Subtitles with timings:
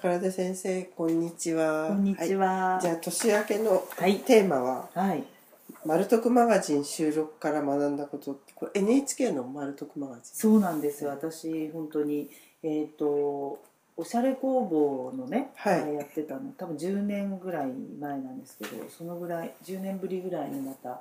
[0.00, 2.74] 宝田先生こんにちはこんにちは。
[2.74, 5.24] はいじゃあ年明けのはいテーマははい。
[5.84, 11.10] 「マルトクマガジン収録から学んだこと」これ NHK のマルトクマガジンそうなんですよ。
[11.10, 12.30] 私本当に
[12.62, 13.58] えっ、と
[13.96, 21.00] おしゃれ工房のね、はいやってたの多分10年ぐらい前なんですけど、そのぐらい10年ぶりぐらいにまた。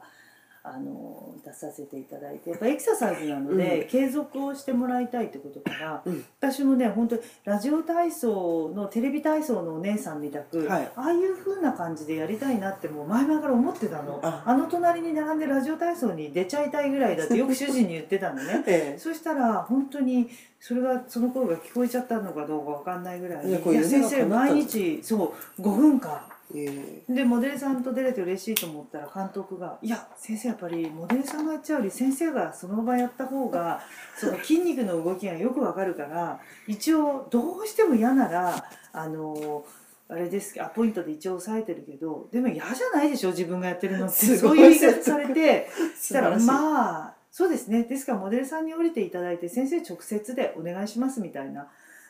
[0.74, 3.88] あの出させていただいてやっぱエクササイズなので、うん。
[3.88, 6.26] 継続をしてもらいたいってことから、うん。
[6.40, 10.92] 私もね本当にラジオ体操のテレビ体操のお姉さんみたく、はい。
[10.96, 14.20] ああいう風な感じでやりたいなってもう前々から思ってたの。
[14.24, 14.44] あ。
[14.46, 18.64] あの隣に並んでラジオ体操に出ちゃいたいぐらいだってよく主人に言ってたのね。
[18.68, 19.00] ええ。
[19.00, 20.30] そしたら本当に
[20.60, 33.82] それがその声が聞こえちゃったのかどうかわかんないぐらいいや先生毎日そう5分間えでモデルさんと出れて嬉しいと思ったら監督が「いや先生やっぱりモデルさんがやっちゃうより先生がその場やった方が
[34.18, 39.66] その筋肉の動きがよくわかるから一応どうしても嫌ならあの
[40.10, 44.16] あれですアポイントで一応押さえてるけどでも嫌じゃないでしょ自分がやってるのって。
[44.16, 44.58] すごい。
[44.58, 45.70] そういう言い方されて。
[46.00, 47.84] 素したらまあそうですね。
[47.84, 51.68] ですからモデルさんに降りていただいて先生直接でお願いしますみたいな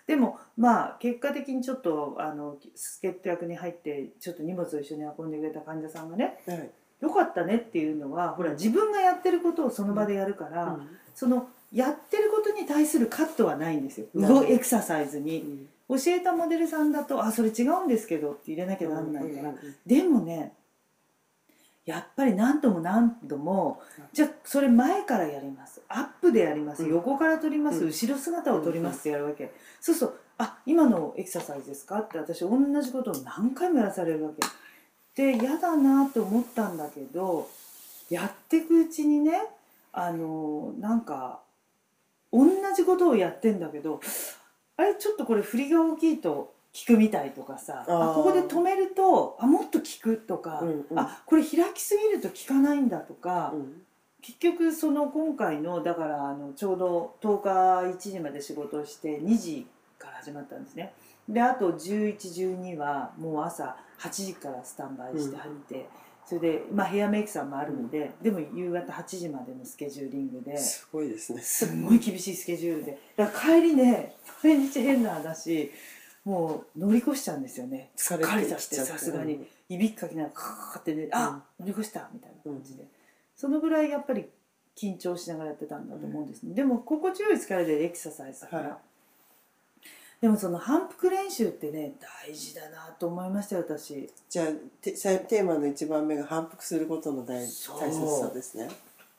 [0.08, 6.70] でもまあ結果的にちょっとあの助っ人役に入ってちょっと荷物を一緒に運んでくれた患者さんがねはい。
[7.02, 10.90] よかったねっていうのはほら自分がやってることをその場でやるから、うん。
[11.14, 14.08] そのやってることに対するカットはないんですよ。
[14.16, 15.68] 動エクササイズに。
[15.90, 19.54] 教えたモデルさんだと「あそれ違うんですけど」って入れなきゃなんないから、
[19.86, 20.54] でもね
[21.88, 25.82] やっぱり何度も何度もじゃあそれ前からやります。
[25.88, 26.90] アップでやります、うん。
[26.90, 27.88] 横から撮ります、うん。
[27.88, 29.00] 後ろ姿を撮ります。
[29.00, 34.32] ってやるわけ、そうすると「あ今のエクササイズですか?」って私同じことを何回もやらされるわ
[35.16, 35.24] け。
[35.24, 37.50] で嫌だなって思ったんだけど
[38.10, 39.48] やっていくうちにね
[39.94, 41.40] あのなんか
[42.34, 44.02] 同じことをやってんだけど
[44.76, 47.86] あれちょっとこれ振りが大きいと効くみたいとかさ。
[47.88, 49.77] あここで止めるとあもっと効
[50.16, 51.00] くとか、うんうん。
[51.00, 53.82] あこれ開きすぎると効かないんだとか、うん。
[54.22, 57.50] 結局その今回のだからあのちょうど10日
[57.98, 60.94] 1時まで仕事をして2時から始まったんですね。
[61.30, 65.90] であと1112はもう朝8時からスタンバイして入って、
[66.26, 71.42] それで、まあ、ヘアメイクさんもあるので、でも夕方8時までのスケジューリングですごいですね。
[71.42, 72.98] すんごい厳しいスケジュールで。
[73.16, 75.72] だから帰りね毎日変な話
[76.26, 77.92] もう乗り越しちゃうんですよね。
[77.98, 79.36] 疲疲れてちゃってさすがに。
[79.36, 82.86] うんいびきかきながらカーってね、あ乗り越したみたいな感じで、
[83.36, 84.26] そのぐらいやっぱり
[84.76, 88.78] 緊張しながらやってたんだと思うんですね、でも心地よい疲れでエクササイズだから、はい。
[90.20, 91.94] でもその反復練習ってね
[92.26, 94.10] 大事だなと思いましたよ私。
[94.30, 94.48] じゃあ
[94.82, 98.68] テテーマの一番目が反復することの大大切さですね。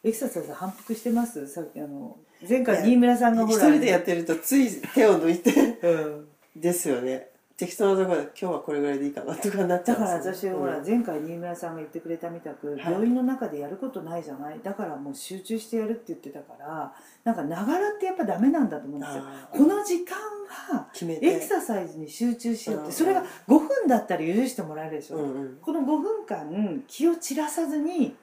[0.03, 1.47] エクササイズ反復してます？
[1.47, 2.17] さっきあの
[2.49, 3.69] 前回新村さんがほら。
[3.69, 6.29] 一人でやってるとつい手を抜いてうん。
[6.57, 12.79] ですよね適当なところで今日はこれぐらいでいいかなとかなっちゃだから私ほら前回新村さんが言ってくれたみたく、はい。
[12.79, 14.61] 病院の中でやることないじゃない？
[14.63, 19.25] だからもう集中してやるって言ってたからなんかながらってやっぱダメなんだと思うんですよ。
[19.51, 20.17] この時間
[20.47, 22.93] はエクササイズに集中しようっうんて。
[22.93, 25.59] それが5分だったら許してもらえるでしょ、うんうん。
[25.61, 28.15] この5分間気を散らさずに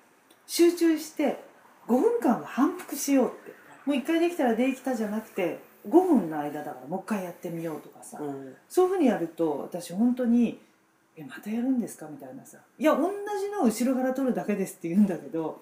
[0.47, 1.43] 集中して
[1.87, 3.53] 5分間は反復しようって。
[3.85, 8.55] もう1回できたらできたじゃなくて5分の間だからもう一回やってみようとかさ、うん。
[8.67, 10.59] そういうふうにやると私本当に
[11.15, 15.61] 「えまたやるんですか?」みたいなさ「いや同じのを後ろから取るだけです」って言うんだけど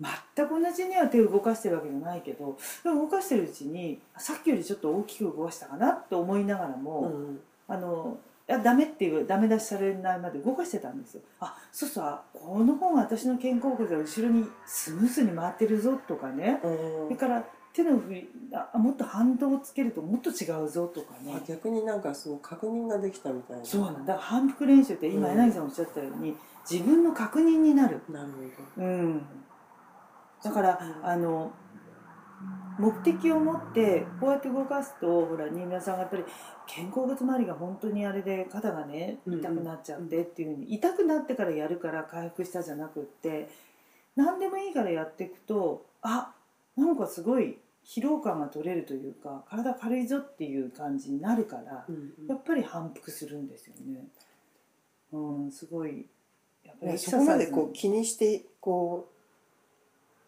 [0.00, 7.40] 全く同じには手を動かしてるわけじゃないけどでも動かしてるうちにさっきよりちょっと大きく動かしたかなと思いながらも、うん。
[7.68, 8.18] あの
[8.48, 11.20] いやダメっていうダメ出しされないまで動かしてたんですよ。
[11.38, 16.58] あそうそうあこの方が私の肩甲骨が後ろにスムーズに回ってるぞとかね。
[16.64, 16.76] うん。
[17.04, 21.34] それから手の振りあもっと反動をつけるともっと違うぞとかね。
[21.36, 23.64] あ逆になんかその確認ができたみたいな。
[23.64, 24.18] そうなんだ。
[24.18, 25.36] 反復練習って今うん。
[25.36, 26.36] 柳さんおっしゃったように
[26.68, 28.28] 自分の確認になる、なる
[28.76, 29.22] ほうん、
[30.42, 31.52] だからあの
[32.78, 36.24] 目的を持ってこうやって動かすとほら新村さんがやっぱり
[36.66, 39.40] 肩甲骨周りが本当にあれで肩がねうん。
[39.40, 43.48] 痛くなっちゃってっていうふうに痛くなってからやるから回復したじゃなくって
[44.16, 46.32] 何でもいいからやっていくとあ
[46.80, 54.04] なんかすごい疲労感が取れるというか体軽いぞっていう感じになるからど、うんやっぱり反復するんですよね。
[55.12, 56.06] うん、すごい。
[56.64, 59.08] やっぱりねそこまでこう気にしてこ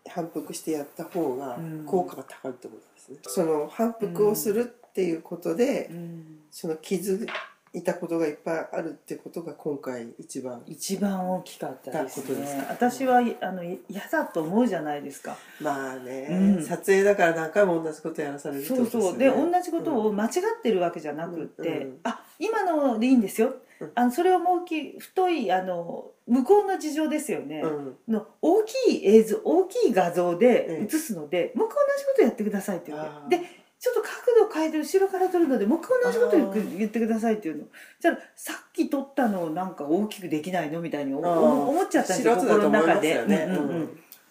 [0.06, 7.26] う反復してやった方がうん効果が高いってことですね、その反復をするっていうことで、うん、その傷
[7.74, 10.62] いたことがいっぱいあるってことが今回一番。
[10.66, 13.78] 一番大きかったですたことです私はあの嫌
[14.10, 15.36] だと思うじゃないですか。
[15.60, 16.62] まあね、うん。
[16.62, 19.10] 撮影だから何回も同じことやらされるってこそうとですよね。
[19.10, 21.82] そうで同じことを間違ってるわけじゃなくって、うん。
[21.82, 21.98] うん。
[22.04, 23.92] あ今のでいいんですよ、うん。
[23.94, 27.96] あのそれをもう大きい太いあの向こうの事情ですよね、うん。
[28.06, 30.84] の大きい映像大きい画像でええ。
[30.84, 33.38] 映すので、もう一回同じことやってくださいって言って。
[33.38, 37.64] でちょっと角度変えて後ろから撮るのでもう一回同じこと言ってくださいっていうの。
[38.00, 40.80] じゃあさっき撮ったのをなんか大きくできないの？
[40.80, 43.26] みたいに思っちゃったんですよ心の中で。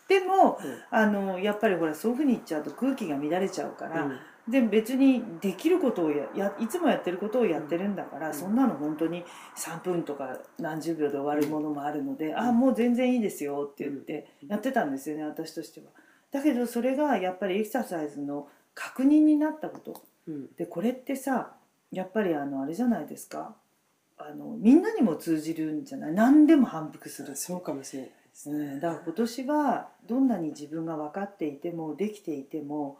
[0.07, 0.77] でもうん。
[0.89, 4.19] あのやっぱりほらそういうふうに言っちゃうと空気が乱れちゃうから、うん。
[4.51, 8.33] で別にできることをややいつもやってることをやってるんだから、うん。
[8.33, 9.23] そんなの本当に
[9.57, 12.37] 3分とか何十秒で終わるものもあるので、ん。
[12.37, 15.87] ああもう全然いいですよって言ってやってたんですよね私としては。
[16.31, 20.47] だけどそれがやっぱりエクササイズの確認になったことうん。
[20.57, 21.53] でこれってさ
[21.91, 23.55] やっぱりあのあれじゃないですか。
[24.17, 26.13] あのみんなにも通じるんじゃない？
[26.13, 32.99] 何でも反復するそうかもしれないですうね、ん、だから今年はどんなに自分が分かっていてもできていても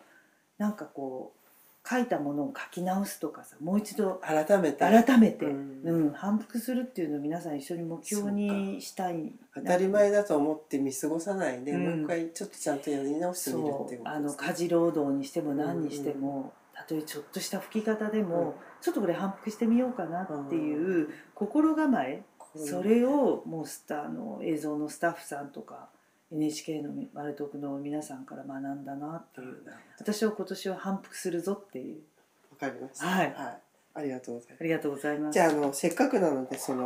[0.58, 4.80] なんかこう書いたものを書き直すとかさもう一度改めて。
[4.80, 6.08] 改めて、ううん。
[6.10, 11.84] ん反復するっていうのを皆さん一緒に目標にしたい当たり前だと思って見過ごさないで、うん。
[11.84, 14.10] もう一回ちょっとちゃんとやり直してみるっていうことですね。
[14.10, 16.54] あの家事労働にしても何にしても、
[16.96, 18.54] たとえちょっとした吹き方でも、うん。
[18.82, 22.24] ちょっとこれ反復してみようかなっていう心構え、
[22.56, 22.68] うん。
[22.68, 25.90] それをもうスターの映像のスタッフさんとか
[26.32, 29.58] NHK の丸徳の皆さんから学んだなっていう。
[30.00, 32.00] 私は今年は反復するぞっていう。
[32.52, 33.06] わかりました。
[33.06, 33.36] はい。
[33.94, 34.58] ありがとうございます。
[34.60, 35.34] ありがとうございます。
[35.34, 36.86] じゃああのせっかくなのでその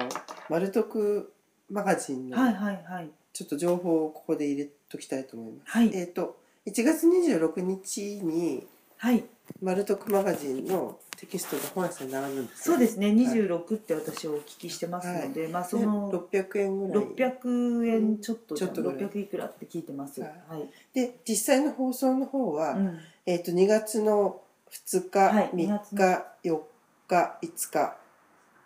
[0.49, 1.31] 丸徳
[1.69, 3.09] マガジンのはいはいはい。
[3.33, 5.91] ちょっと情報をここで入れときたいと思います、はい。
[5.93, 8.65] えっ、と1月26日に
[8.97, 9.23] はい
[9.61, 13.09] 丸徳マガジンのテキストが本屋さんに並ぶんですそうですね。
[13.09, 13.13] い。
[13.13, 17.05] 26って私お聞きしてますので、まあそでの600円ぐらい。
[17.05, 18.97] 600円ちょっとちょっとぐらい。
[18.99, 20.21] 600いくらって聞いてます。
[20.21, 20.61] ははい。
[20.61, 22.99] い、で実際の放送の方は、うん。
[23.25, 25.49] えっ、と2月の2日、はい。
[25.51, 25.99] 3 2月の
[26.43, 26.59] 日4
[27.07, 27.97] 日5日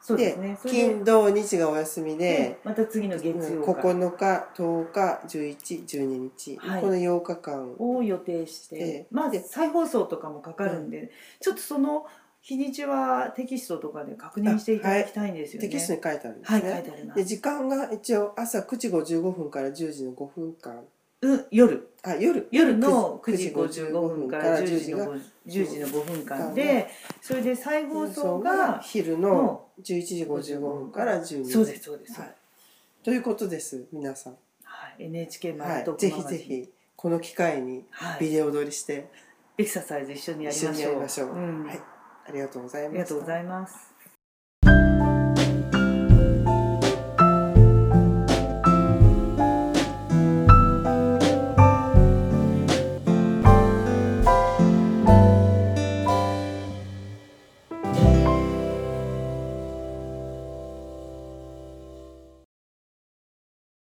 [0.02, 6.82] そうでですね金土日がお休みでで、また次の月曜か9日10日1112日、はい。
[6.82, 7.76] この8日間。
[7.78, 9.08] を予定して、ええ。
[9.12, 12.06] まあで再放送とかもかかるんで、ちょっとその
[12.42, 15.68] 日にちはテキストとかで確認していただきたいんですよね。
[15.68, 17.16] テキストに書いてあるんですはい、ね、書いてありま。
[17.16, 20.84] です時間が一応朝9時55分から10時の5分間
[21.22, 21.90] うん、夜。
[22.04, 22.48] あ夜。
[22.52, 26.88] 夜の9 9時時55分から10時の5 10時の5分間で
[27.22, 31.52] それで再放送が昼の11時55分から12時。
[31.52, 32.36] そうですそうです、はい、
[33.04, 34.34] ということです皆さん、
[34.64, 39.08] はい、NHK マはい、ルトぜひぜひこの機会にはい、ビデオ撮りして。
[39.58, 40.58] エクササイズ一緒にやり
[40.96, 41.30] ましょう。
[41.32, 41.66] う、うん。
[41.66, 41.82] はい。
[42.28, 42.92] ありがとうございました。
[42.92, 43.99] ありがとうございます